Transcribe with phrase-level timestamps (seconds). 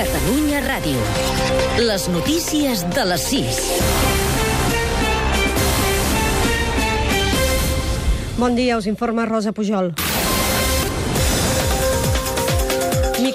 [0.00, 0.96] Catalunya Ràdio.
[1.84, 3.58] Les notícies de les 6.
[8.40, 9.92] Bon dia, us informa Rosa Pujol.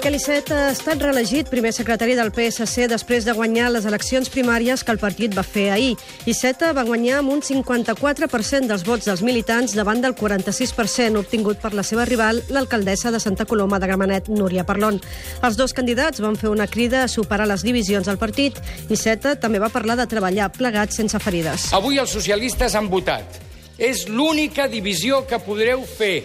[0.06, 4.84] Miquel Iceta ha estat reelegit primer secretari del PSC després de guanyar les eleccions primàries
[4.86, 5.96] que el partit va fer ahir.
[6.30, 11.74] Iceta va guanyar amb un 54% dels vots dels militants davant del 46% obtingut per
[11.74, 15.02] la seva rival, l'alcaldessa de Santa Coloma de Gramenet, Núria Parlon.
[15.42, 18.62] Els dos candidats van fer una crida a superar les divisions del partit.
[18.86, 21.72] Iceta també va parlar de treballar plegats sense ferides.
[21.74, 23.42] Avui els socialistes han votat.
[23.74, 26.20] És l'única divisió que podreu fer,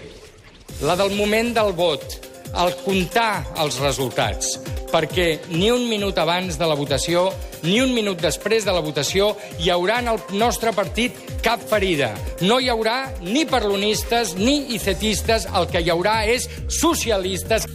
[0.85, 4.57] la del moment del vot al comptar els resultats,
[4.91, 7.29] perquè ni un minut abans de la votació
[7.63, 12.11] ni un minut després de la votació hi haurà en el nostre partit cap ferida.
[12.41, 16.49] No hi haurà ni perlonistes ni icetistes, el que hi haurà és
[16.81, 17.69] socialistes.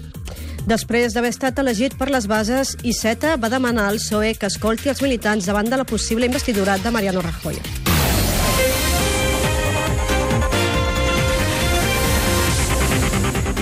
[0.67, 5.03] Després d'haver estat elegit per les bases, Iceta va demanar al PSOE que escolti els
[5.05, 7.86] militants davant de la possible investidura de Mariano Rajoy.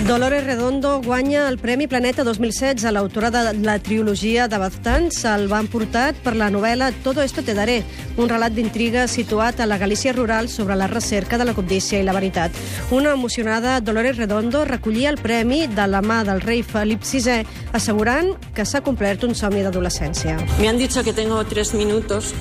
[0.07, 5.07] Dolores Redondo guanya el Premi Planeta 2016 a l'autora de la trilogia de Baztán.
[5.09, 7.79] Se'l van portat per la novel·la Todo esto te daré,
[8.21, 12.05] un relat d'intriga situat a la Galícia rural sobre la recerca de la cobdícia i
[12.05, 12.53] la veritat.
[12.91, 17.41] Una emocionada Dolores Redondo recollia el premi de la mà del rei Felip VI,
[17.73, 20.37] assegurant que s'ha complert un somni d'adolescència.
[20.61, 22.35] Me han dicho que tengo tres minutos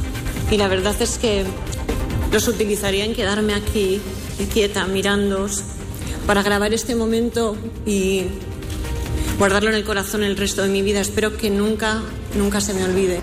[0.52, 1.46] y la verdad es que
[2.30, 4.02] los utilizaría en quedarme aquí
[4.52, 5.64] quieta mirándoos
[6.26, 8.24] para grabar este momento y
[9.38, 11.02] guardarlo en el corazón el resto de mi vida.
[11.02, 12.02] Espero que nunca,
[12.38, 13.22] nunca se me olvide.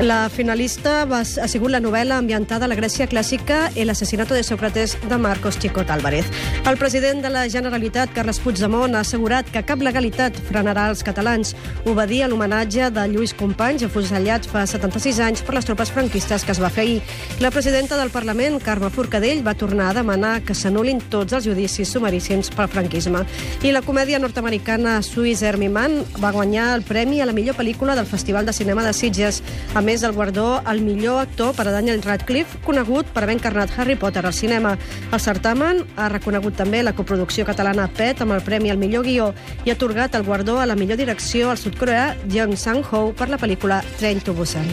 [0.00, 4.42] La finalista va, ha sigut la novel·la ambientada a la Grècia clàssica El asesinato de
[4.44, 6.26] Sócrates de Marcos Chicot Álvarez.
[6.68, 11.54] El president de la Generalitat, Carles Puigdemont, ha assegurat que cap legalitat frenarà els catalans.
[11.86, 15.94] Ho va dir a l'homenatge de Lluís Companys, afusellats fa 76 anys per les tropes
[15.94, 17.00] franquistes que es va fer ahir.
[17.40, 21.88] La presidenta del Parlament, Carme Forcadell, va tornar a demanar que s'anulin tots els judicis
[21.96, 23.24] sumaríssims pel franquisme.
[23.64, 25.40] I la comèdia nord-americana Swiss
[25.72, 29.42] Man va guanyar el premi a la millor pel·lícula del Festival de Cinema de Sitges.
[29.72, 33.70] A més del guardó al millor actor per a Daniel Radcliffe, conegut per haver encarnat
[33.78, 34.74] Harry Potter al cinema.
[35.12, 39.30] El certamen ha reconegut també la coproducció catalana PET amb el premi al millor guió
[39.64, 43.38] i ha atorgat el guardó a la millor direcció al sud-coreà Jung Sang-ho per la
[43.38, 44.66] pel·lícula Train to Busan.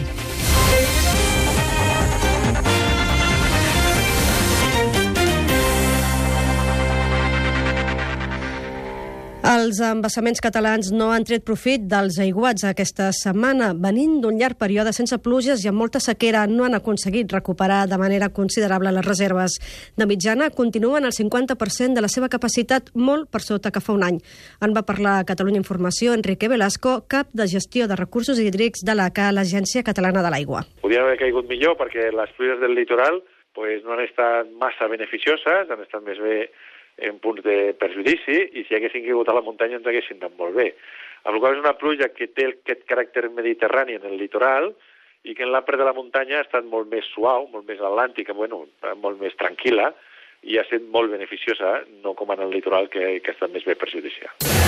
[9.43, 13.73] Els embassaments catalans no han tret profit dels aiguats aquesta setmana.
[13.75, 17.99] Venint d'un llarg període sense pluges i amb molta sequera, no han aconseguit recuperar de
[17.99, 19.57] manera considerable les reserves.
[19.99, 24.07] De mitjana, continuen al 50% de la seva capacitat, molt per sota que fa un
[24.07, 24.23] any.
[24.63, 28.95] En va parlar a Catalunya Informació Enrique Velasco, cap de gestió de recursos hídrics de
[28.95, 30.63] l'ACA, l'Agència Catalana de l'Aigua.
[30.87, 33.19] Podien haver caigut millor perquè les pluges del litoral
[33.59, 36.45] pues, no han estat massa beneficioses, han estat més bé
[36.97, 40.55] en punts de perjudici i si haguessin caigut a la muntanya ens haguessin anat molt
[40.57, 40.69] bé.
[41.23, 44.73] Amb la qual és una pluja que té aquest caràcter mediterrani en el litoral
[45.23, 48.35] i que en l'àmbit de la muntanya ha estat molt més suau, molt més atlàntica,
[48.35, 48.65] bueno,
[48.99, 49.93] molt més tranquil·la
[50.43, 53.63] i ha estat molt beneficiosa, no com en el litoral que, que ha estat més
[53.63, 54.62] bé perjudicial.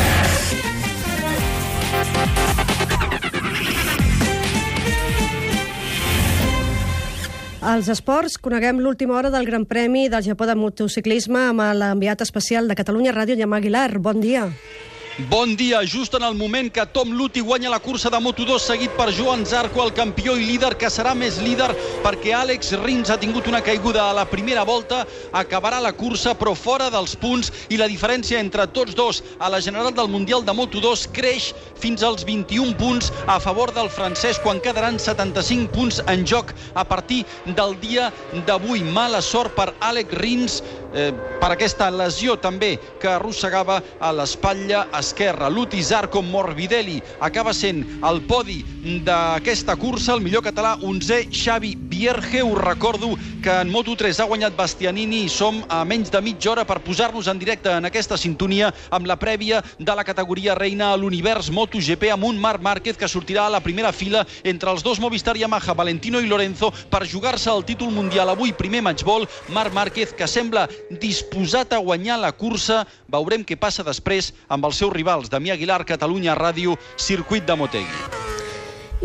[7.65, 12.69] Als esports, coneguem l'última hora del Gran Premi del Japó de motociclisme amb l'enviat especial
[12.69, 13.97] de Catalunya Ràdio, Llamà Aguilar.
[13.97, 14.43] Bon dia.
[15.17, 18.91] Bon dia, just en el moment que Tom Luthi guanya la cursa de Moto2 seguit
[18.97, 21.69] per Joan Zarco, el campió i líder, que serà més líder
[22.03, 26.51] perquè Àlex Rins ha tingut una caiguda a la primera volta, acabarà la cursa però
[26.51, 30.51] fora dels punts i la diferència entre tots dos a la general del Mundial de
[30.51, 36.27] Moto2 creix fins als 21 punts a favor del francès quan quedaran 75 punts en
[36.27, 38.83] joc a partir del dia d'avui.
[38.83, 40.59] Mala sort per Àlex Rins
[40.95, 45.49] eh, per aquesta lesió també que arrossegava a l'espatlla esquerra.
[45.51, 48.61] Luti Zarco Morbidelli acaba sent el podi
[49.05, 52.41] d'aquesta cursa, el millor català, 11è Xavi Vierge.
[52.45, 56.65] Us recordo que en Moto3 ha guanyat Bastianini i som a menys de mitja hora
[56.65, 60.97] per posar-nos en directe en aquesta sintonia amb la prèvia de la categoria reina a
[60.97, 64.99] l'univers MotoGP amb un Marc Márquez que sortirà a la primera fila entre els dos
[64.99, 68.29] Movistar Yamaha, Valentino i Lorenzo per jugar-se el títol mundial.
[68.29, 72.83] Avui primer matchball, Marc Márquez que sembla disposat a guanyar la cursa.
[73.11, 75.31] Veurem què passa després amb els seus rivals.
[75.31, 78.23] Damià Aguilar, Catalunya Ràdio, Circuit de Motegi.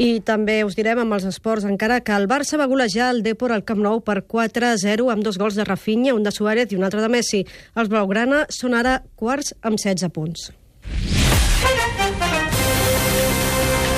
[0.00, 3.52] I també us direm amb els esports encara que el Barça va golejar el Depor
[3.52, 6.86] al Camp Nou per 4-0 amb dos gols de Rafinha, un de Suárez i un
[6.86, 7.42] altre de Messi.
[7.74, 10.50] Els Blaugrana són ara quarts amb 16 punts.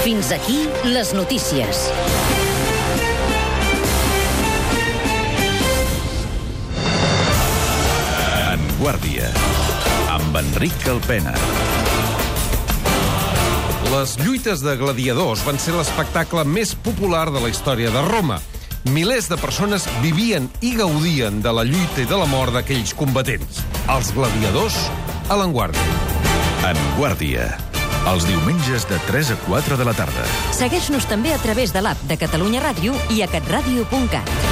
[0.02, 1.86] Fins aquí les notícies.
[8.82, 9.28] Guàrdia,
[10.10, 11.30] amb Enric Calpena.
[13.92, 18.40] Les lluites de gladiadors van ser l'espectacle més popular de la història de Roma.
[18.90, 23.60] Milers de persones vivien i gaudien de la lluita i de la mort d'aquells combatents.
[23.94, 24.80] Els gladiadors
[25.30, 26.00] a l'enguàrdia.
[26.72, 27.52] En Guàrdia,
[28.10, 30.26] els diumenges de 3 a 4 de la tarda.
[30.58, 34.51] Segueix-nos també a través de l'app de Catalunya Ràdio i a catradio.cat.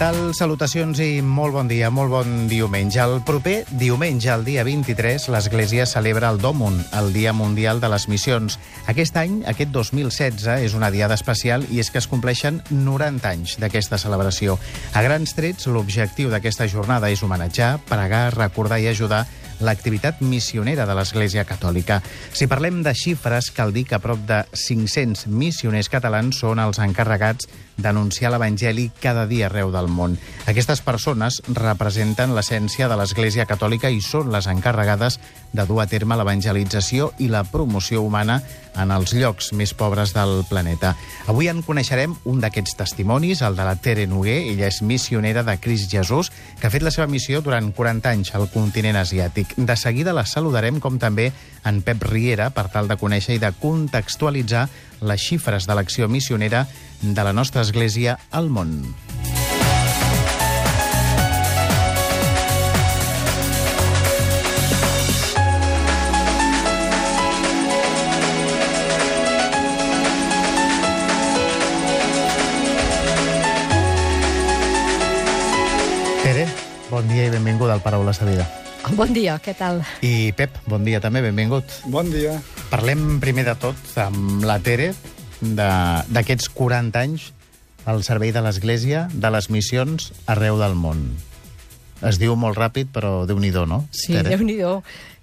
[0.00, 0.32] Tal?
[0.32, 2.96] Salutacions i molt bon dia, molt bon diumenge.
[3.02, 8.06] El proper diumenge, el dia 23, l'Església celebra el Dòmun, el Dia Mundial de les
[8.08, 8.56] Missions.
[8.88, 13.58] Aquest any, aquest 2016, és una diada especial i és que es compleixen 90 anys
[13.60, 14.56] d'aquesta celebració.
[14.96, 19.26] A grans trets, l'objectiu d'aquesta jornada és homenatjar, pregar, recordar i ajudar
[19.60, 22.00] l'activitat missionera de l'Església Catòlica.
[22.32, 26.80] Si parlem de xifres, cal dir que a prop de 500 missioners catalans són els
[26.82, 27.48] encarregats
[27.80, 30.18] d'anunciar l'Evangeli cada dia arreu del món.
[30.50, 35.18] Aquestes persones representen l'essència de l'Església Catòlica i són les encarregades
[35.52, 38.40] de dur a terme l'evangelització i la promoció humana
[38.78, 40.94] en els llocs més pobres del planeta.
[41.30, 44.38] Avui en coneixerem un d'aquests testimonis, el de la Tere Noguer.
[44.52, 46.30] Ella és missionera de Crist Jesús,
[46.60, 49.56] que ha fet la seva missió durant 40 anys al continent asiàtic.
[49.56, 51.30] De seguida la saludarem, com també
[51.66, 54.68] en Pep Riera, per tal de conèixer i de contextualitzar
[55.00, 56.66] les xifres de l'acció missionera
[57.02, 58.76] de la nostra Església al món.
[77.40, 78.46] Benvinguda al Paraules de Vida.
[78.96, 79.80] Bon dia, què tal?
[80.04, 81.64] I Pep, bon dia també, benvingut.
[81.88, 82.34] Bon dia.
[82.70, 84.92] Parlem primer de tot amb la Tere
[85.40, 87.30] de- d'aquests 40 anys
[87.88, 91.16] al servei de l'Església, de les missions arreu del món.
[92.04, 93.86] Es diu molt ràpid, però déu nhi no?
[93.90, 94.82] Sí, déu-n'hi-do.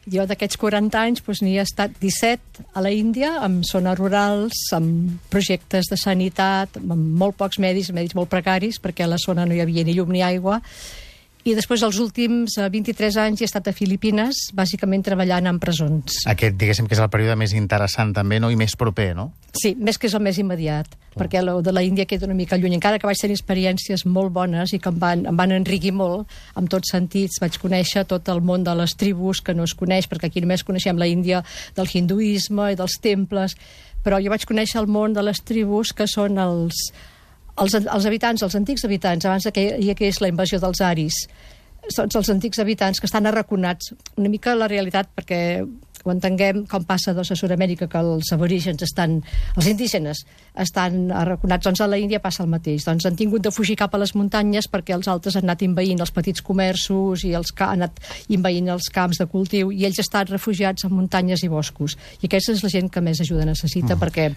[0.09, 4.53] Jo d'aquests 40 anys doncs, n'hi he estat 17 a la Índia, amb zones rurals,
[4.71, 9.45] amb projectes de sanitat, amb molt pocs medis, medis molt precaris, perquè a la zona
[9.45, 10.61] no hi havia ni llum ni aigua,
[11.47, 16.21] i després els últims eh, 23 anys he estat a Filipines, bàsicament treballant en presons.
[16.27, 18.51] Aquest, diguéssim, que és el període més interessant també, no?
[18.51, 19.29] I més proper, no?
[19.55, 22.59] Sí, més que és el més immediat, perquè lo de la Índia queda una mica
[22.59, 25.95] lluny, encara que vaig tenir experiències molt bones i que em van, em van enriquir
[25.95, 26.27] molt,
[26.59, 30.11] en tots sentits, vaig conèixer tot el món de les tribus que no es coneix,
[30.11, 31.44] perquè aquí només coneixem la Índia
[31.79, 33.55] del hinduisme i dels temples,
[34.03, 36.91] però jo vaig conèixer el món de les tribus que són els,
[37.63, 41.21] els, els habitants, els antics habitants, abans que hi hagués la invasió dels aris,
[41.94, 43.94] són els antics habitants que estan arraconats.
[44.18, 45.40] Una mica la realitat, perquè
[46.07, 49.19] ho entenguem com passa doncs, a Sud-amèrica, que els aborígens estan,
[49.56, 50.23] els indígenes
[50.57, 52.85] estan arraconats, doncs a la Índia passa el mateix.
[52.87, 56.02] Doncs han tingut de fugir cap a les muntanyes perquè els altres han anat inveint
[56.04, 57.99] els petits comerços i els han anat
[58.33, 61.97] inveint els camps de cultiu i ells estan refugiats en muntanyes i boscos.
[62.21, 64.02] I aquesta és la gent que més ajuda necessita mm.
[64.02, 64.30] perquè,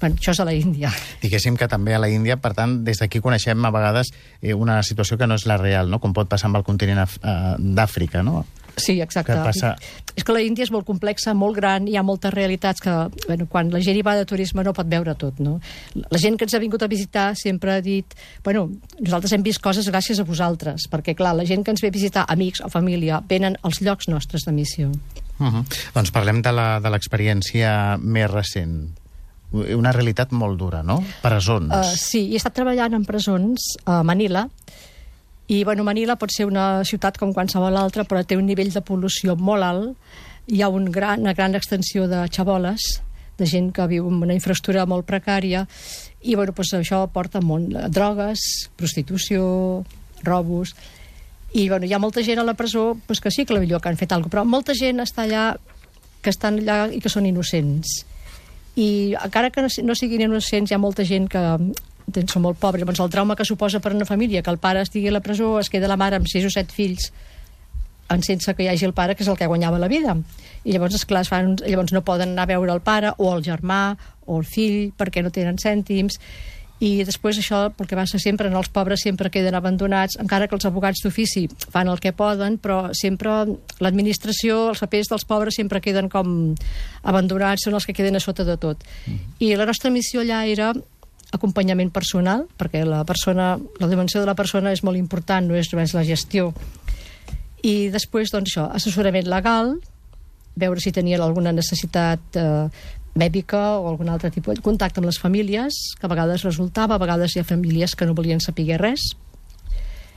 [0.00, 0.92] bueno, això és a la Índia.
[1.22, 4.80] Diguéssim que també a la Índia, per tant, des d'aquí coneixem a vegades eh, una
[4.86, 6.00] situació que no és la real, no?
[6.00, 8.44] com pot passar amb el continent eh, d'Àfrica, no?
[8.80, 9.32] Sí, exacte.
[9.32, 9.76] Que passa-
[10.16, 12.90] És que la Índia és molt complexa, molt gran, hi ha moltes realitats que,
[13.26, 15.60] bueno, quan la gent hi va de turisme no pot veure tot, no?
[15.94, 18.68] La gent que ens ha vingut a visitar sempre ha dit, bueno,
[18.98, 21.94] nosaltres hem vist coses gràcies a vosaltres, perquè, clar, la gent que ens ve a
[21.94, 24.90] visitar, amics o família, venen als llocs nostres de missió.
[25.38, 25.64] Uh -huh.
[25.94, 26.52] Doncs parlem de
[26.90, 28.90] l'experiència més recent.
[29.52, 31.02] Una realitat molt dura, no?
[31.22, 31.72] Presons.
[31.74, 34.48] Uh, sí, he estat treballant en presons a Manila,
[35.50, 38.82] i bueno, Manila pot ser una ciutat com qualsevol altra, però té un nivell de
[38.86, 39.96] pol·lució molt alt.
[40.50, 42.84] Hi ha un gran, una gran extensió de xaboles,
[43.40, 45.64] de gent que viu en una infraestructura molt precària,
[46.22, 49.84] i bueno, doncs això porta molt drogues, prostitució,
[50.22, 50.74] robos...
[51.50, 53.80] I bueno, hi ha molta gent a la presó doncs que sí que la millor
[53.82, 55.48] que han fet alguna cosa, però molta gent està allà
[56.22, 58.04] que estan allà i que són innocents.
[58.78, 61.42] I encara que no, si- no siguin innocents hi ha molta gent que
[62.26, 65.08] són molt pobres, llavors el trauma que suposa per una família que el pare estigui
[65.08, 67.10] a la presó, es queda la mare amb sis o set fills
[68.10, 70.16] en sense que hi hagi el pare, que és el que guanyava la vida.
[70.64, 73.44] I llavors, esclar, es fan, llavors no poden anar a veure el pare o el
[73.46, 73.94] germà
[74.26, 76.18] o el fill perquè no tenen cèntims
[76.80, 80.56] i després això, pel que passa sempre, en els pobres sempre queden abandonats, encara que
[80.56, 83.34] els abogats d'ofici fan el que poden, però sempre
[83.84, 86.54] l'administració, els papers dels pobres sempre queden com
[87.04, 88.80] abandonats, són els que queden a sota de tot.
[89.44, 90.72] I la nostra missió allà era
[91.32, 95.70] acompanyament personal, perquè la persona, la dimensió de la persona és molt important, no és
[95.72, 96.50] només la gestió.
[97.62, 99.76] I després, doncs això, assessorament legal,
[100.60, 102.66] veure si tenien alguna necessitat eh,
[103.14, 107.02] mèdica o algun altre tipus de contacte amb les famílies, que a vegades resultava, a
[107.02, 109.12] vegades hi ha famílies que no volien saber res.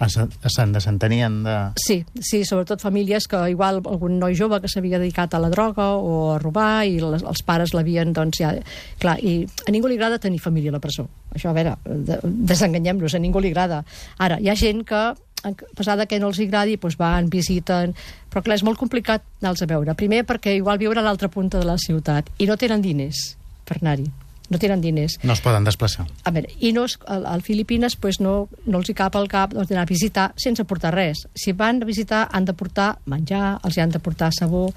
[0.10, 1.56] Se'n desentenien de...
[1.80, 5.92] Sí, sí, sobretot famílies que igual algun noi jove que s'havia dedicat a la droga
[5.98, 8.54] o a robar i les, els pares l'havien, doncs ja...
[9.02, 11.08] Clar, i a ningú li agrada tenir família a la presó.
[11.34, 13.84] Això, a veure, de, desenganyem-nos, a ningú li agrada.
[14.18, 15.04] Ara, hi ha gent que
[15.44, 17.96] a pesar de que no els agradi, doncs van, visiten...
[18.32, 19.96] Però clar, és molt complicat anar-los a veure.
[20.00, 23.34] Primer perquè igual viure a l'altra punta de la ciutat i no tenen diners
[23.68, 24.08] per anar-hi.
[24.52, 25.16] No tenen diners.
[25.24, 26.04] No es poden desplaçar.
[26.28, 29.28] A veure, i no, es- al, al Filipines pues no, no els hi cap al
[29.32, 31.24] cap doncs, d'anar a visitar sense portar res.
[31.34, 34.68] Si van a visitar han de portar menjar, els hi han de portar sabó,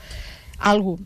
[0.59, 0.99] algo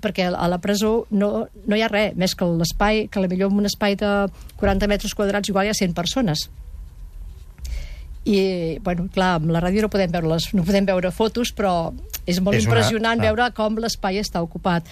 [0.00, 3.28] perquè a la presó no, no hi ha res, més que l'espai, que a la
[3.28, 4.08] millor en un espai de
[4.56, 6.46] 40 metres quadrats igual hi ha 100 persones.
[8.24, 11.90] I, bueno, clar, amb la ràdio no podem veure, les, no podem veure fotos, però
[12.28, 13.24] és molt És una- impressionant ah.
[13.28, 14.88] veure com l'espai està ocupat.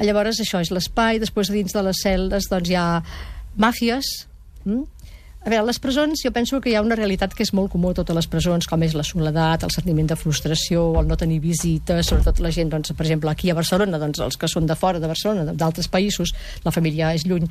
[0.00, 3.02] Llavors, això és l'espai, després dins de les cel·les doncs, hi ha
[3.60, 4.08] màfies.
[4.64, 4.86] Mm?
[5.40, 7.90] A veure, les presons jo penso que hi ha una realitat que és molt comú
[7.90, 11.38] a totes les presons, com és la soledat, el sentiment de frustració, el no tenir
[11.40, 14.76] visites, sobretot la gent, doncs, per exemple, aquí a Barcelona, doncs, els que són de
[14.76, 17.48] fora de Barcelona, d'altres països, la família és lluny.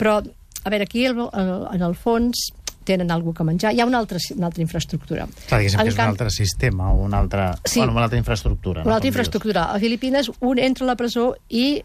[0.00, 0.16] Però,
[0.64, 2.48] a veure, aquí, el, el, en el fons,
[2.86, 3.74] tenen alguna que menjar.
[3.74, 5.26] Hi ha una altra, una altra infraestructura.
[5.48, 7.80] Clar, diguéssim En que és un canvi- altre sistema, o una altra, Sí.
[7.80, 8.80] bueno, una altra infraestructura.
[8.82, 8.94] una no?
[8.94, 9.12] altra Com dius.
[9.14, 9.64] infraestructura.
[9.74, 11.82] A Filipines un entra a la presó i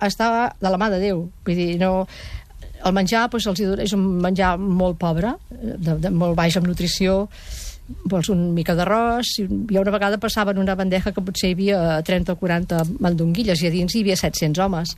[0.00, 1.28] està de la mà de Déu.
[1.44, 2.06] Vull dir, no...
[2.82, 6.64] El menjar doncs, els dona- és un menjar molt pobre, de, de, molt baix en
[6.64, 7.28] nutrició,
[8.08, 9.44] vols un mica d'arròs, i
[9.76, 13.66] una vegada passava en una bandeja que potser hi havia 30 o 40 mandonguilles i
[13.68, 14.96] a dins hi havia 700 homes.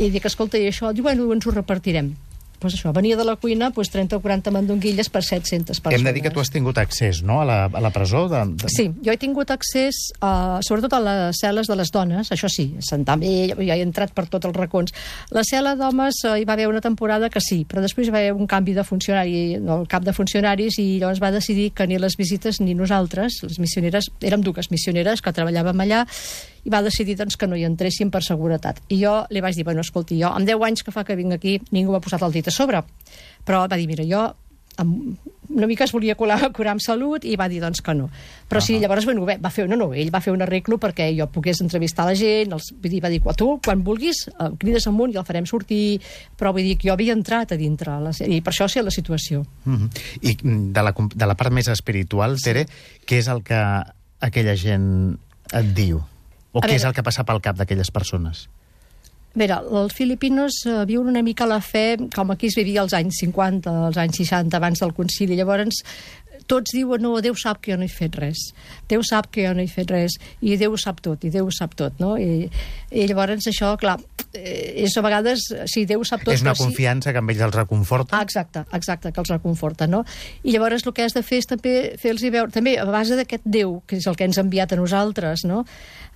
[0.00, 0.94] I dic, escolta, i això?
[0.94, 2.14] Diu, bueno, ens ho repartirem.
[2.60, 6.00] Pues això, venia de la cuina pues, 30 o 40 mandonguilles per 700 persones.
[6.00, 8.26] Hem de dir que tu has tingut accés, no?, a la, a la presó.
[8.28, 8.68] De, de...
[8.68, 12.68] Sí, jo he tingut accés, a, sobretot a les cel·les de les dones, això sí,
[12.84, 14.92] sentar-me, jo he entrat per tots els racons.
[15.32, 18.20] La cel·la d'homes eh, hi va haver una temporada que sí, però després hi va
[18.20, 21.88] haver un canvi de funcionari, no, el cap de funcionaris, i llavors va decidir que
[21.88, 26.04] ni les visites ni nosaltres, les missioneres, érem dues missioneres que treballàvem allà,
[26.64, 28.82] i va decidir doncs, que no hi entréssim per seguretat.
[28.88, 31.36] I jo li vaig dir, bueno, escolti, jo amb 10 anys que fa que vinc
[31.36, 32.84] aquí, ningú m'ha posat el dit a sobre.
[33.44, 34.28] Però va dir, mira, jo
[34.80, 35.18] amb,
[35.50, 38.08] una mica es volia colar, curar amb salut i va dir doncs que no.
[38.48, 41.26] Però sí, llavors bueno, va fer, no, no, ell va fer un arreglo perquè jo
[41.32, 45.14] pogués entrevistar la gent, els, vull dir, va dir, tu, quan vulguis, eh, crides amunt
[45.14, 46.00] i el farem sortir,
[46.38, 48.94] però vull dir que jo havia entrat a dintre, la, i per això sé la
[48.94, 49.44] situació.
[49.64, 49.90] Mm -hmm.
[50.22, 50.36] I
[50.72, 52.66] de la, de la part més espiritual, Tere,
[53.06, 53.60] què és el que
[54.20, 55.18] aquella gent
[55.52, 56.00] et diu?
[56.52, 58.48] O A què és veure- el que passa pel cap d'aquelles persones?
[59.38, 63.20] Mira, els filipinos eh, viuen una mica la fe com aquí es vivia als anys
[63.22, 65.36] 50, als anys 60, abans del concili.
[65.38, 65.84] Llavors,
[66.50, 68.48] tots diuen, no, Déu sap que jo no he fet res.
[68.90, 70.16] Déu sap que jo no he fet res.
[70.42, 72.16] I Déu sap tot, i Déu sap tot, no?
[72.18, 72.48] I,
[72.90, 74.00] i llavors això, clar,
[74.34, 77.30] eh, és a vegades, sí, Déu sap tot, és una però sí, confiança que amb
[77.30, 78.18] ells els reconforta?
[78.18, 80.02] Ah, exacte, exacte, que els reconforta, no?
[80.42, 83.46] I llavors el que has de fer és també fer-los veure, també a base d'aquest
[83.46, 85.62] Déu, que és el que ens ha enviat a nosaltres, no?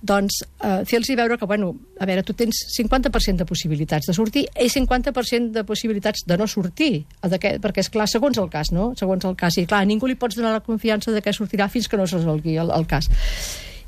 [0.05, 4.45] Doncs eh, fer-los veure que, bueno, a veure, tu tens 50% de possibilitats de sortir
[4.61, 8.91] i 50% de possibilitats de no sortir, perquè és clar, segons el cas, no?
[8.99, 11.69] Segons el cas, i clar, a ningú li pots donar la confiança de que sortirà
[11.71, 13.09] fins que no es resolgui el, el cas.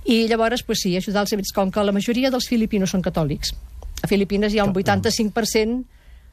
[0.07, 3.51] I llavors, pues sí, ajudar els amics, com que la majoria dels filipinos són catòlics.
[4.01, 5.83] A Filipines hi ha un 85%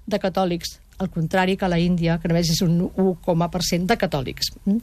[0.07, 4.53] de catòlics, al contrari que a la Índia, que només és un 1,% de catòlics.
[4.65, 4.79] Mm?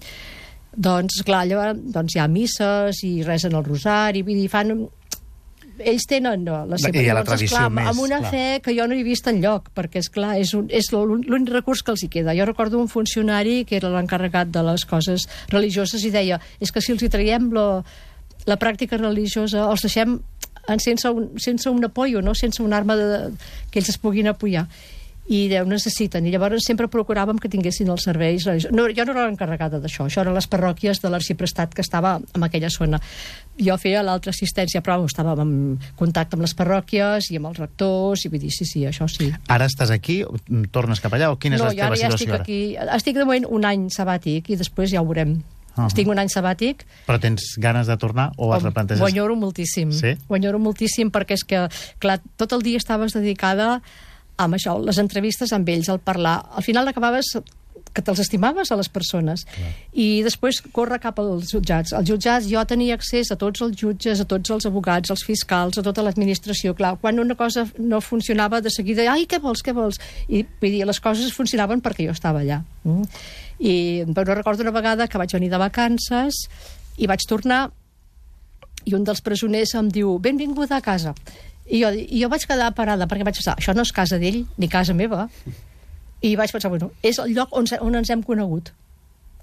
[0.72, 4.72] Doncs, clar, llavors doncs hi ha misses i resen el rosari, vull dir, fan...
[5.82, 7.00] Ells tenen no, la seva...
[7.02, 8.30] I la tradició esclar, més, Amb una clar.
[8.32, 11.50] fe que jo no he vist enlloc, perquè, és clar és, un, és l'ú- l'únic
[11.56, 12.36] recurs que els hi queda.
[12.38, 16.84] Jo recordo un funcionari que era l'encarregat de les coses religioses i deia, és que
[16.86, 17.66] si els hi traiem la,
[18.46, 20.20] la pràctica religiosa, els deixem
[20.70, 22.36] en, sense, un, sense un apoyo, no?
[22.38, 23.22] sense una arma de,
[23.74, 24.68] que ells es puguin apoyar
[25.32, 26.26] i ho necessiten.
[26.28, 28.44] I llavors sempre procuràvem que tinguessin els serveis.
[28.76, 32.44] No, jo no era l'encarregada d'això, això eren les parròquies de l'arxiprestat que estava en
[32.44, 33.00] aquella zona.
[33.62, 35.54] Jo feia l'altra assistència, però estàvem en
[36.00, 39.30] contacte amb les parròquies i amb els rectors, i vull dir, sí, sí, això sí.
[39.48, 40.20] Ara estàs aquí,
[40.76, 42.60] tornes cap allà, o quina és no, la jo teva ara ja situació estic aquí.
[43.00, 45.38] Estic de moment un any sabàtic i després ja ho veurem.
[45.80, 45.88] Ah.
[45.96, 46.84] Tinc un any sabàtic.
[47.08, 49.06] Però tens ganes de tornar o has replantejar?
[49.06, 49.94] Ho enyoro moltíssim.
[49.96, 50.18] Sí?
[50.28, 51.62] Ho enyoro moltíssim perquè és que,
[52.04, 53.78] clar, tot el dia estaves dedicada
[54.38, 56.38] amb això, les entrevistes amb ells, al parlar.
[56.56, 57.36] Al final acabaves
[57.92, 59.44] que te'ls estimaves a les persones.
[59.52, 59.72] Clar.
[60.00, 61.94] I després corre cap als jutjats.
[61.98, 65.78] Als jutjats jo tenia accés a tots els jutges, a tots els abogats, als fiscals,
[65.78, 66.74] a tota l'administració.
[66.78, 70.00] Clar, quan una cosa no funcionava, de seguida, ai, què vols, què vols?
[70.30, 72.62] I vull dir, les coses funcionaven perquè jo estava allà.
[72.88, 73.06] Mm?
[73.62, 73.76] I
[74.16, 76.46] però recordo una vegada que vaig venir de vacances
[76.98, 77.68] i vaig tornar
[78.86, 81.14] i un dels presoners em diu benvinguda a casa.
[81.68, 84.44] I jo, i jo vaig quedar parada perquè vaig pensar, això no és casa d'ell
[84.58, 85.28] ni casa meva.
[86.22, 88.74] I vaig pensar, bueno, és el lloc on, on ens hem conegut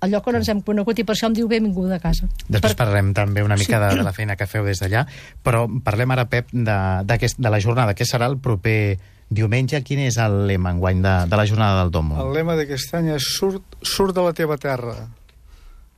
[0.04, 2.28] el lloc on ens hem conegut i per això em diu benvinguda a casa.
[2.46, 2.84] Després per...
[2.84, 3.82] parlem també una mica sí.
[3.82, 5.04] de, de la feina que feu des d'allà,
[5.44, 7.96] però parlem ara, Pep, de, de, de la jornada.
[7.98, 8.98] Què serà el proper
[9.28, 9.82] diumenge?
[9.86, 12.18] Quin és el lema enguany de, de la jornada del Domo?
[12.22, 14.96] El lema d'aquest any és surt, surt de la teva terra.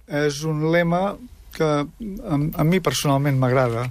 [0.08, 1.04] És un lema
[1.54, 3.88] que a, a mi personalment m'agrada,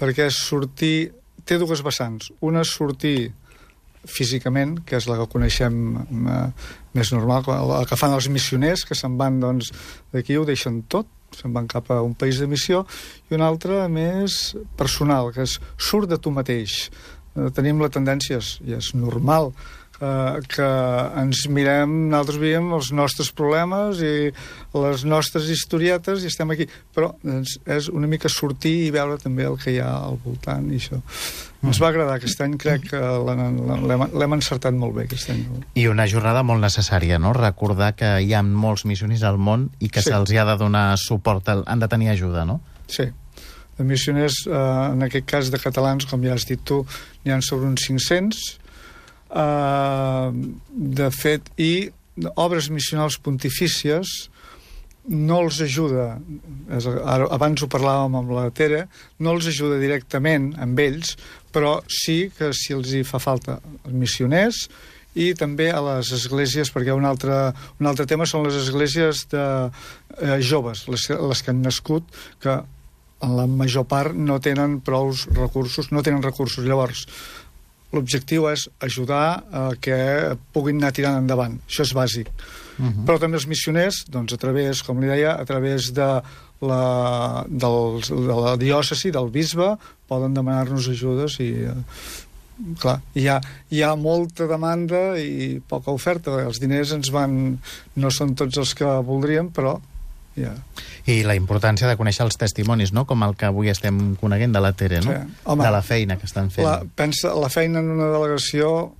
[0.00, 1.10] perquè és sortir...
[1.46, 2.30] Té dues vessants.
[2.46, 3.32] Una és sortir
[4.08, 6.42] físicament, que és la que coneixem eh,
[6.96, 9.72] més normal, la que fan els missioners, que se'n van doncs,
[10.14, 12.84] d'aquí, ho deixen tot, se'n van cap a un país de missió,
[13.28, 16.86] i una altra més personal, que és surt de tu mateix.
[17.36, 19.52] Eh, tenim la tendència, i és normal,
[20.00, 20.68] eh, que
[21.20, 24.30] ens mirem, nosaltres veiem els nostres problemes i
[24.74, 26.66] les nostres historietes i estem aquí.
[26.94, 30.70] Però doncs, és una mica sortir i veure també el que hi ha al voltant
[30.72, 31.00] i això.
[31.60, 35.42] Ens va agradar aquest any, crec que l'hem encertat molt bé aquest any.
[35.76, 37.34] I una jornada molt necessària, no?
[37.36, 40.08] Recordar que hi ha molts missioners al món i que sí.
[40.08, 42.62] se'ls ha de donar suport, han de tenir ajuda, no?
[42.88, 43.10] Sí,
[43.80, 46.82] de missioners, eh, en aquest cas de catalans, com ja has dit tu,
[47.24, 48.59] n'hi han sobre uns 500,
[49.30, 50.34] Uh,
[50.70, 51.90] de fet, i
[52.34, 54.30] obres missionals pontifícies
[55.10, 56.18] no els ajuda,
[57.32, 58.84] abans ho parlàvem amb la Tere,
[59.18, 61.16] no els ajuda directament amb ells,
[61.54, 64.66] però sí que si els hi fa falta els missioners
[65.18, 67.50] i també a les esglésies, perquè un altre,
[67.80, 72.06] un altre tema són les esglésies de eh, joves, les, les que han nascut,
[72.42, 72.60] que
[73.20, 76.64] en la major part no tenen prou recursos, no tenen recursos.
[76.64, 77.06] Llavors,
[77.94, 79.98] l'objectiu és ajudar a que
[80.54, 81.58] puguin anar tirant endavant.
[81.66, 82.28] Això és bàsic.
[82.30, 82.92] Uh mhm.
[82.92, 83.04] -huh.
[83.06, 86.22] Però també els missioners, doncs, a través, com li deia, a través de
[86.60, 89.76] la, dels, de la diòcesi, del bisbe,
[90.08, 96.42] poden demanar-nos ajudes i, eh, clar, hi ha, hi ha molta demanda i poca oferta.
[96.44, 97.58] Els diners ens van...
[97.94, 99.80] no són tots els que voldríem, però
[100.40, 100.56] Yeah.
[101.10, 103.06] I la importància de conèixer els testimonis, no?
[103.08, 105.12] com el que avui estem coneguent de la Tere, no?
[105.16, 105.42] Sí.
[105.44, 106.66] Home, de la feina que estan fent.
[106.68, 108.92] La, pensa, la feina en una delegació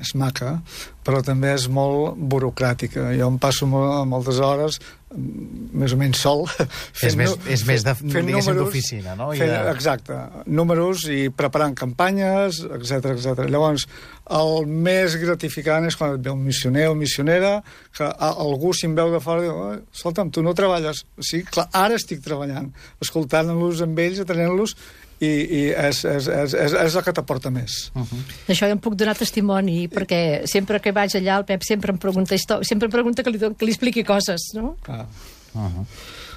[0.00, 0.58] és maca,
[1.06, 3.12] però també és molt burocràtica.
[3.14, 4.80] Jo em passo moltes hores
[5.14, 6.44] més o menys sol.
[6.50, 9.30] Fent, és més, és més de, diguéssim, d'oficina, no?
[9.34, 9.60] I fent, de...
[9.74, 10.18] Exacte.
[10.50, 13.44] Números i preparant campanyes, etc etc.
[13.50, 13.86] Llavors,
[14.34, 17.56] el més gratificant és quan et ve un missioner o missionera
[17.94, 21.04] que algú si em veu de fora diu, oh, escolta'm, tu no treballes.
[21.22, 22.72] Sí, clar, ara estic treballant,
[23.04, 24.76] escoltant-los amb ells, atenent-los,
[25.20, 27.90] i, i és, és, és, és, és el que t'aporta més.
[27.94, 28.22] Uh -huh.
[28.48, 31.98] Això jo em puc donar testimoni, perquè sempre que vaig allà el Pep sempre em
[31.98, 34.76] pregunta, sempre em pregunta que li, que li expliqui coses, no?
[34.88, 35.06] Ah.
[35.54, 35.86] Uh -huh.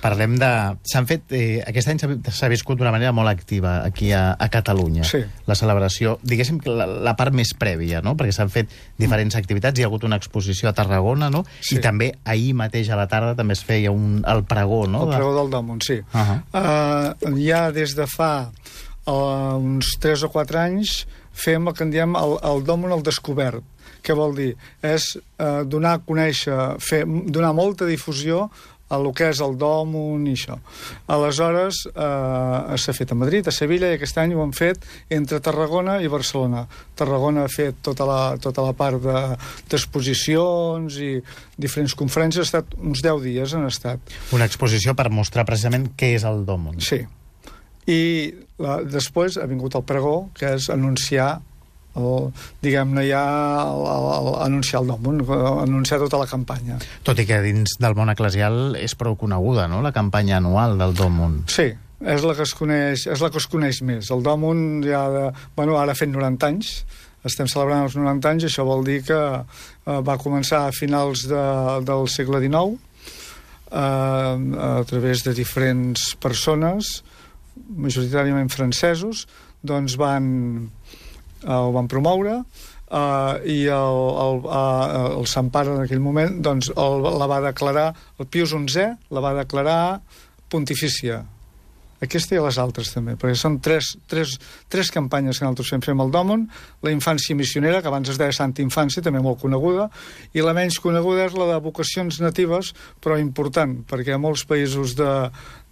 [0.01, 0.49] Parlem de...
[0.87, 1.31] S'han fet...
[1.33, 5.03] Eh, aquest any s'ha viscut d'una manera molt activa aquí a, a Catalunya.
[5.03, 5.23] Sí.
[5.49, 8.15] La celebració, diguéssim, la, la part més prèvia, no?
[8.19, 9.39] Perquè s'han fet diferents mm.
[9.39, 9.79] activitats.
[9.79, 11.45] Hi ha hagut una exposició a Tarragona, no?
[11.61, 11.77] Sí.
[11.77, 15.07] I també ahir mateix a la tarda també es feia un, el pregó, no?
[15.07, 15.99] El pregó del Damunt, sí.
[16.13, 16.39] Uh -huh.
[16.53, 18.51] uh, ja des de fa
[19.07, 21.01] uh, uns 3 o 4 anys
[21.37, 23.65] fem el que en diem el, el Damunt al descobert.
[24.03, 24.53] Què vol dir?
[24.85, 28.47] És uh, donar a conèixer, fer, donar molta difusió
[28.89, 30.55] a lo que és el Dòmun i això.
[31.11, 34.79] Aleshores, eh, s'ha fet a Madrid, a Sevilla, i aquest any ho han fet
[35.11, 36.65] entre Tarragona i Barcelona.
[36.95, 39.03] Tarragona ha fet tota la, tota la part
[39.67, 43.99] d'exposicions de, i diferents conferències, ha estat uns 10 dies han estat.
[44.31, 46.79] Una exposició per mostrar precisament què és el Dòmun.
[46.79, 47.03] Sí.
[47.87, 47.99] I
[48.59, 51.37] la, després ha vingut el pregó, que és anunciar
[52.61, 53.23] diguem-ne, ja
[53.63, 55.07] el, el, el, anunciar el nom,
[55.63, 56.77] anunciar tota la campanya.
[57.07, 60.93] Tot i que dins del món eclesial és prou coneguda, no?, la campanya anual del
[60.97, 61.39] Domun.
[61.49, 61.71] Sí,
[62.05, 64.11] és la que es coneix, és la que es coneix més.
[64.13, 65.25] El Domun ja de,
[65.57, 66.73] bueno, ara fet 90 anys,
[67.27, 71.45] estem celebrant els 90 anys, això vol dir que eh, va començar a finals de,
[71.87, 72.77] del segle XIX,
[73.71, 73.81] eh,
[74.69, 77.01] a través de diferents persones,
[77.87, 79.25] majoritàriament francesos,
[79.65, 80.25] doncs van,
[81.43, 86.39] eh, ho van promoure, uh, i el, el, uh, el Sant Pare en aquell moment
[86.43, 87.89] doncs, el, la va declarar,
[88.19, 89.79] el Pius XI la va declarar
[90.51, 91.25] pontifícia.
[91.97, 94.35] Aquesta i les altres també, perquè són tres, tres,
[94.69, 95.81] tres campanyes que nosaltres fem.
[95.81, 96.43] Fem el Dòmon,
[96.85, 99.87] la infància missionera, que abans es deia Santa Infància, també molt coneguda,
[100.37, 104.93] i la menys coneguda és la de vocacions natives, però important, perquè a molts països
[104.99, 105.09] de,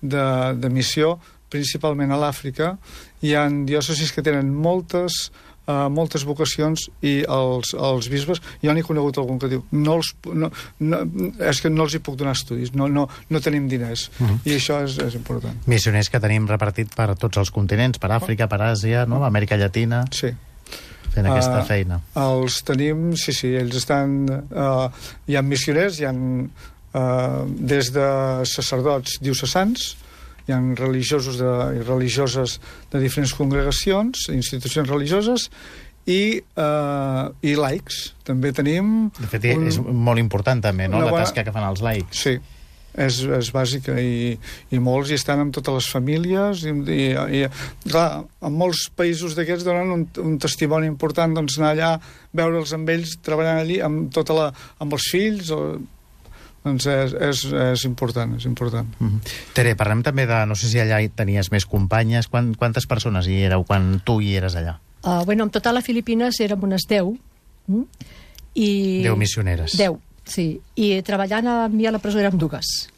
[0.01, 0.25] de,
[0.57, 2.75] de missió, principalment a l'Àfrica,
[3.21, 5.29] hi ha diòcesis que tenen moltes
[5.67, 10.11] uh, moltes vocacions i els, els bisbes, jo n'he conegut algun que diu no els,
[10.31, 11.01] no, no,
[11.49, 14.39] és que no els hi puc donar estudis, no, no, no tenim diners uh -huh.
[14.45, 18.47] i això és, és important Missioners que tenim repartit per tots els continents per Àfrica,
[18.47, 19.23] per Àsia, no?
[19.23, 20.33] Amèrica Llatina sí
[21.15, 21.99] fent aquesta uh, feina.
[22.19, 24.25] Els tenim, sí, sí, ells estan...
[24.51, 24.89] Uh,
[25.27, 28.07] hi ha missioners, hi ha uh, des de
[28.51, 29.95] sacerdots diocesans,
[30.45, 32.59] hi ha religiosos de, i religioses
[32.91, 35.49] de diferents congregacions, institucions religioses,
[36.05, 38.11] i, uh, i laics.
[38.25, 39.09] També tenim...
[39.17, 41.25] De fet, un, és molt important també, no?, la bona...
[41.25, 42.21] tasca que fan els laics.
[42.27, 42.35] Sí,
[42.95, 44.35] és, és bàsica i,
[44.71, 47.07] i molts hi estan amb totes les famílies i, i,
[47.41, 51.91] i clar, en molts països d'aquests donen un, un testimoni important doncs anar allà,
[52.35, 54.47] veure'ls amb ells treballant allí amb, tota la,
[54.83, 55.61] amb els fills o,
[56.65, 58.87] doncs és, és, és important, és important.
[58.97, 59.35] Mm -hmm.
[59.53, 63.43] Tere, parlem també de, no sé si allà tenies més companyes, Quant, quantes persones hi
[63.45, 64.79] éreu quan tu hi eres allà?
[65.03, 67.13] Uh, bueno, en total a Filipines érem unes 10.
[67.67, 67.83] Mm?
[68.55, 69.03] I...
[69.03, 69.77] 10 missioneres.
[69.77, 70.59] 10, sí.
[70.75, 72.89] I treballant a mi a la presó érem dues.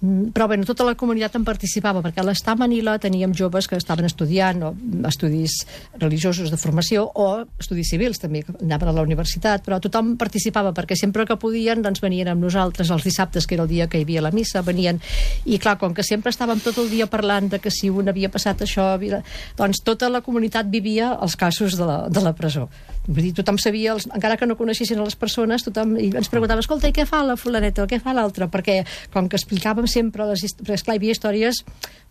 [0.00, 3.66] Mm, però bueno, tota la comunitat en participava perquè a l'estar a Manila teníem joves
[3.66, 4.68] que estaven estudiant o
[5.08, 5.64] estudis
[5.98, 7.24] religiosos de formació o
[7.58, 11.82] estudis civils també, que anaven a la universitat però tothom participava perquè sempre que podien
[11.82, 14.62] doncs venien amb nosaltres els dissabtes que era el dia que hi havia la missa,
[14.62, 15.00] venien
[15.44, 18.30] i clar, com que sempre estàvem tot el dia parlant de que si un havia
[18.30, 19.24] passat això havia...
[19.58, 22.68] doncs tota la comunitat vivia els casos de la, de la presó
[23.08, 26.60] Vull dir, tothom sabia, els, encara que no coneixessin les persones, tothom i ens preguntava,
[26.60, 28.50] escolta, i què fa la fulaneta, què fa l'altra?
[28.52, 28.82] Perquè,
[29.14, 31.62] com que explicàvem sempre les perquè, esclar, hi havia històries,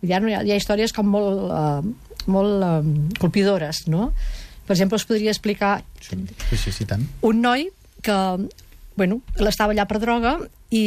[0.06, 2.80] ja no hi ha, hi ha històries com molt, uh, molt uh,
[3.22, 4.10] colpidores, no?
[4.68, 6.18] Per exemple, us podria explicar sí,
[6.52, 7.06] sí, sí, tant.
[7.24, 7.70] un noi
[8.04, 8.18] que,
[9.00, 10.36] bueno, l'estava allà per droga
[10.70, 10.84] i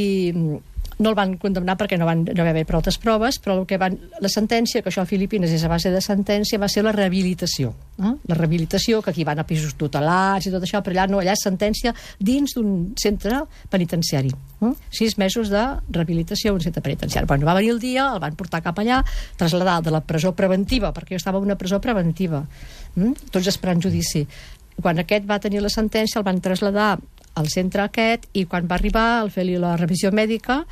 [1.01, 3.77] no el van condemnar perquè no van no va haver prou proves, però el que
[3.81, 6.93] van, la sentència, que això a Filipines és a base de sentència, va ser la
[6.95, 7.73] rehabilitació.
[7.99, 8.13] Eh?
[8.27, 11.35] La rehabilitació, que aquí van a pisos tutelats i tot això, però allà no, allà
[11.35, 14.31] és sentència dins d'un centre penitenciari.
[14.61, 14.73] Eh?
[14.89, 17.27] Sis mesos de rehabilitació un centre penitenciari.
[17.27, 19.01] Bueno, va venir el dia, el van portar cap allà,
[19.37, 22.45] traslladat de la presó preventiva, perquè jo estava en una presó preventiva,
[22.97, 23.13] eh?
[23.31, 24.25] tots esperant judici.
[24.81, 26.95] Quan aquest va tenir la sentència, el van traslladar
[27.35, 30.63] al centre aquest i quan va arribar al fer-li la revisió mèdica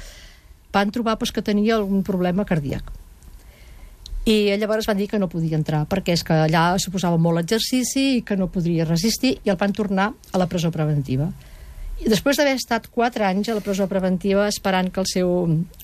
[0.73, 2.91] van trobar pues, que tenia algun problema cardíac
[4.29, 8.05] i llavors van dir que no podia entrar perquè és que allà suposava molt exercici
[8.17, 11.31] i que no podria resistir i el van tornar a la presó preventiva
[11.99, 15.31] i després d'haver estat 4 anys a la presó preventiva esperant que el seu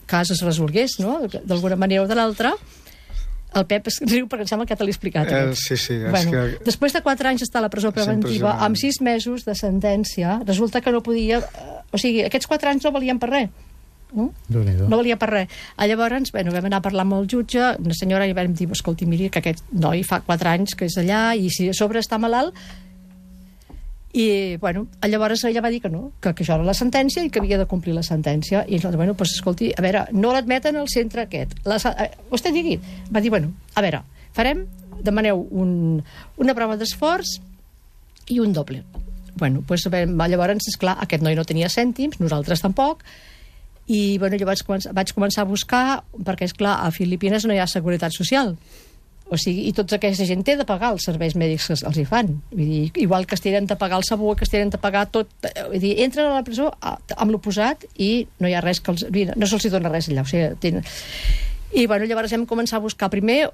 [0.08, 1.22] cas es resolgués no?
[1.44, 2.54] d'alguna manera o de l'altra
[3.56, 5.30] el Pep es riu perquè em sembla que te l'he explicat.
[5.32, 5.98] Eh, sí, sí.
[5.98, 6.64] És bueno, que...
[6.68, 10.84] Després de 4 anys d'estar a la presó preventiva, amb 6 mesos de sentència, resulta
[10.84, 11.40] que no podia...
[11.40, 13.64] Eh, o sigui, aquests 4 anys no valien per res.
[14.16, 14.30] No?
[14.48, 15.60] no valia per res.
[15.76, 18.70] A llavors, bueno, vam anar a parlar amb el jutge, una senyora i vam dir,
[18.72, 22.00] escolti, miri, que aquest noi fa 4 anys que és allà i si a sobre
[22.04, 22.56] està malalt,
[24.16, 27.28] i, bueno, llavors ella va dir que no, que, que això era la sentència i
[27.28, 28.62] que havia de complir la sentència.
[28.64, 31.58] I ell va dir, bueno, pues, escolti, a veure, no l'admeten al centre aquest.
[31.68, 32.78] La, eh, vostè digui,
[33.12, 34.00] va dir, bueno, a veure,
[34.38, 34.64] farem,
[35.04, 36.00] demaneu un,
[36.40, 37.36] una prova d'esforç
[38.32, 38.86] i un doble.
[39.36, 43.04] Bueno, pues, llavors, esclar, aquest noi no tenia cèntims, nosaltres tampoc,
[43.92, 44.64] i bueno, llavors
[44.96, 48.56] vaig començar a buscar, perquè, és clar a Filipines no hi ha seguretat social
[49.26, 52.06] o sigui, i tota aquesta gent té de pagar els serveis mèdics que els hi
[52.06, 52.30] fan.
[52.52, 55.08] Vull dir, igual que es tenen de pagar el sabó, que es tenen de pagar
[55.10, 55.32] tot...
[55.72, 59.08] Vull dir, entren a la presó amb l'oposat i no hi ha res que els...
[59.10, 60.26] No se'ls dona res allà.
[60.26, 60.86] O sigui, tenen...
[61.76, 63.48] I bueno, llavors hem començat a buscar primer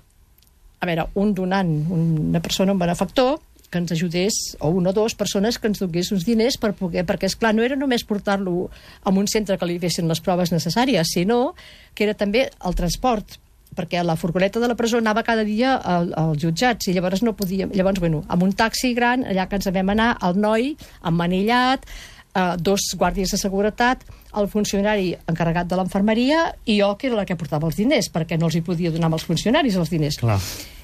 [0.81, 3.37] a veure, un donant, una persona, un benefactor,
[3.71, 7.05] que ens ajudés, o una o dues persones que ens donés uns diners per poder,
[7.07, 10.51] perquè, és clar no era només portar-lo a un centre que li fessin les proves
[10.51, 11.53] necessàries, sinó
[11.95, 13.37] que era també el transport,
[13.75, 17.35] perquè la furgoneta de la presó anava cada dia al, als jutjats i llavors no
[17.37, 17.71] podíem...
[17.75, 20.73] Llavors, bueno, amb un taxi gran, allà que ens vam anar, el noi,
[21.07, 21.87] emmanillat,
[22.35, 24.03] eh, dos guàrdies de seguretat,
[24.37, 28.39] el funcionari encarregat de l'enfermeria i jo, que era la que portava els diners, perquè
[28.39, 30.19] no els hi podia donar als funcionaris els diners.
[30.19, 30.39] Clar.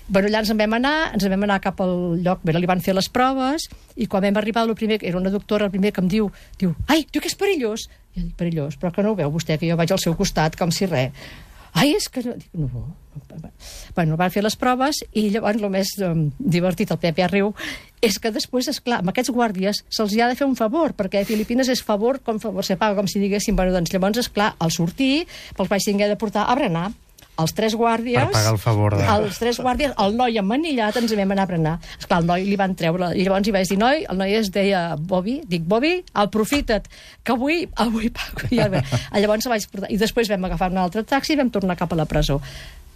[0.07, 2.69] Bueno, allà ens en vam anar, ens en vam anar cap al lloc, bé, li
[2.69, 3.67] van fer les proves,
[3.99, 6.71] i quan vam arribar, el primer, era una doctora, el primer que em diu, diu,
[6.87, 7.89] ai, diu que és perillós.
[8.15, 10.15] I jo dic, perillós, però que no ho veu vostè, que jo vaig al seu
[10.15, 11.11] costat, com si res
[11.77, 12.35] Ai, és que no...
[12.37, 12.87] Dic, no, no.
[13.95, 17.49] Bueno, van fer les proves i llavors el més um, divertit, el Pepe riu,
[18.05, 21.23] és que després, és clar, amb aquests guàrdies se'ls ha de fer un favor, perquè
[21.23, 24.29] a Filipines és favor com favor se paga, com si diguéssim, bueno, doncs llavors, és
[24.29, 25.25] clar, al sortir,
[25.57, 26.91] els vaig tinguer de portar a berenar
[27.41, 28.29] els tres guàrdies...
[28.29, 29.03] Per pagar el favor de...
[29.13, 31.75] Els tres guàrdies, el noi emmanillat, ens vam anar a berenar.
[31.99, 33.11] Esclar, el noi li van treure...
[33.13, 36.89] I llavors hi vaig dir, noi, el noi es deia Bobby, dic, Bobby, aprofita't,
[37.23, 38.49] que avui, avui pago.
[38.49, 38.61] I
[39.23, 39.91] llavors vaig portar.
[39.93, 42.41] I després vam agafar un altre taxi i vam tornar cap a la presó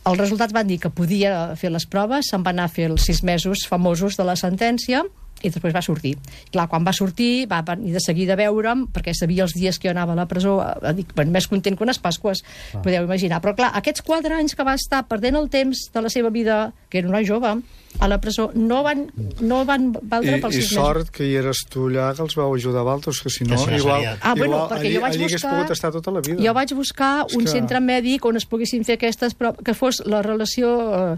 [0.01, 3.06] els resultats van dir que podia fer les proves, se'n va anar a fer els
[3.06, 5.04] sis mesos famosos de la sentència,
[5.43, 6.15] i després va sortir.
[6.51, 9.88] Clar, quan va sortir va venir de seguida a veure'm, perquè sabia els dies que
[9.89, 12.82] jo anava a la presó, a, dic, ben, més content que unes Pasques, ah.
[12.82, 13.41] podeu imaginar.
[13.41, 16.73] Però clar, aquests quatre anys que va estar perdent el temps de la seva vida,
[16.89, 17.62] que era una jove,
[17.99, 19.10] a la presó, no van,
[19.41, 21.12] no van valdre I, pels I sis sort mesos.
[21.12, 23.58] que hi eres tu allà, que els vau ajudar a altres, que si no, Que
[23.65, 26.12] si no igual, seria- Ah, bueno, igual perquè allí, jo vaig buscar- pogut estar tota
[26.12, 26.38] la vida.
[26.41, 29.73] Jo vaig buscar És un que- centre mèdic on es poguessin fer aquestes proves, que
[29.73, 30.71] fos la relació
[31.13, 31.17] eh,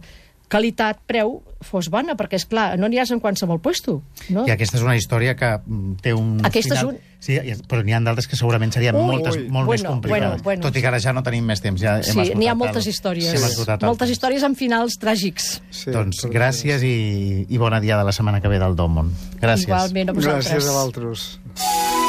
[0.54, 4.02] qualitat-preu fos bona, perquè, és clar, no aniràs en qualsevol puesto.
[4.30, 4.44] No?
[4.48, 6.94] I aquesta és una història que mm, té un Aquesta és final...
[6.96, 9.46] un- Sí, i- però n'hi ha d'altres que segurament serien Ui, moltes, ui.
[9.48, 10.28] molt més Bueno, complicades.
[10.28, 10.62] bueno, bueno.
[10.66, 11.80] Tot i que ara ja no tenim més temps.
[11.80, 13.32] Ja hem Sí, n'hi ha el- moltes històries.
[13.32, 15.62] El moltes històries amb finals tràgics.
[15.72, 19.14] Sí, Doncs gràcies i, i bona dia de la setmana que ve del Domon.
[19.40, 19.70] Gràcies.
[19.72, 20.52] Igualment a vosaltres.
[20.52, 22.03] Gràcies a vosaltres.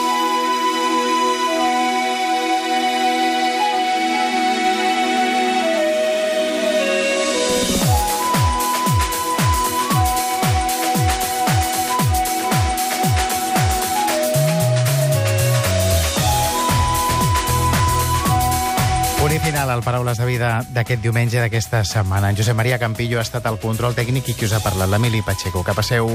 [19.85, 22.31] Paraules de Vida d'aquest diumenge d'aquesta setmana.
[22.33, 25.20] En Josep Maria Campillo ha estat el control tècnic i qui us ha parlat, l'Emili
[25.20, 25.61] Pacheco.
[25.61, 26.09] Que passeu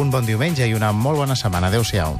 [0.00, 1.68] un bon diumenge i una molt bona setmana.
[1.68, 2.16] Adéu-siau.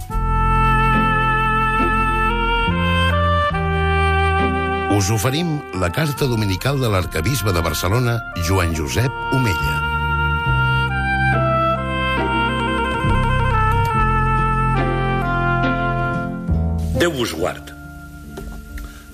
[4.93, 9.79] Us oferim la carta dominical de l'arcabisbe de Barcelona, Joan Josep Omella.
[17.01, 17.73] Déu vos guard.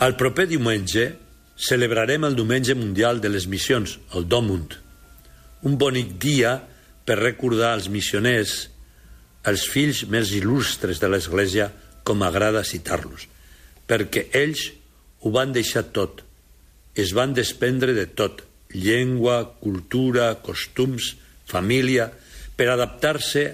[0.03, 1.26] El proper diumenge
[1.57, 4.77] celebrarem el Diumenge Mundial de les Missions, el Domund.
[5.65, 6.61] Un bonic dia
[7.09, 8.69] per recordar als missioners,
[9.47, 11.71] els fills més il·lustres de l'Església,
[12.07, 13.27] com agrada citar-los,
[13.89, 14.69] perquè ells
[15.23, 16.23] ho van deixar tot,
[16.95, 21.15] es van desprendre de tot, llengua, cultura, costums,
[21.47, 22.11] família,
[22.57, 23.47] per adaptar-se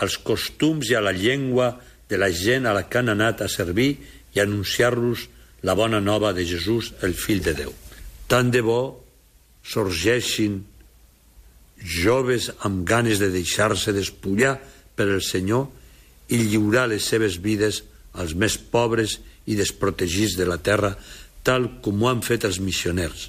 [0.00, 1.74] als costums i a la llengua
[2.08, 3.92] de la gent a la que han anat a servir
[4.34, 5.26] i anunciar-los
[5.62, 7.72] la bona nova de Jesús, el fill de Déu.
[8.30, 9.00] Tant de bo
[9.66, 10.60] sorgeixin
[11.80, 14.56] joves amb ganes de deixar-se despullar
[14.96, 15.68] per el Senyor
[16.30, 17.82] i lliurar les seves vides
[18.14, 19.18] als més pobres
[19.50, 20.94] i desprotegits de la terra,
[21.42, 23.28] tal com ho han fet els missioners.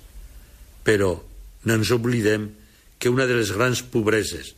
[0.84, 1.14] Però
[1.66, 2.50] no ens oblidem
[3.00, 4.54] que una de les grans pobreses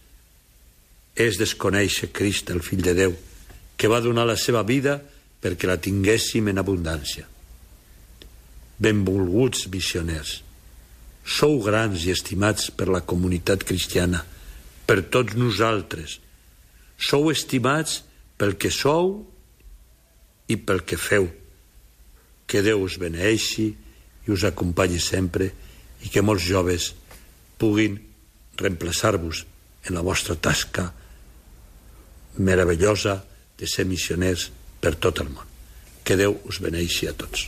[1.16, 3.14] és desconèixer Crist, el fill de Déu,
[3.78, 5.00] que va donar la seva vida
[5.44, 7.33] perquè la tinguéssim en abundància.
[8.82, 10.42] Benvolguts missioners,
[11.24, 14.24] sou grans i estimats per la comunitat cristiana,
[14.88, 16.18] per tots nosaltres.
[16.98, 18.02] Sou estimats
[18.38, 19.22] pel que sou
[20.52, 21.30] i pel que feu.
[22.48, 23.70] Que Déu us beneixi
[24.28, 25.52] i us acompanyi sempre
[26.04, 26.92] i que molts joves
[27.60, 28.00] puguin
[28.60, 29.46] reemplaçar-vos
[29.88, 30.90] en la vostra tasca
[32.38, 33.22] meravellosa
[33.58, 34.50] de ser missioners
[34.82, 35.48] per tot el món.
[36.04, 37.48] Que Déu us beneixi a tots.